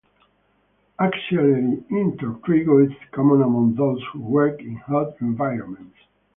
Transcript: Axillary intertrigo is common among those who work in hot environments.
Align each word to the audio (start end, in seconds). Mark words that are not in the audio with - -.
Axillary 0.99 1.83
intertrigo 1.91 2.79
is 2.83 2.97
common 3.11 3.43
among 3.43 3.75
those 3.75 4.03
who 4.11 4.19
work 4.19 4.59
in 4.59 4.73
hot 4.77 5.13
environments. 5.21 5.95